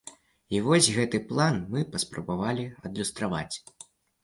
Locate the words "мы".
1.77-1.85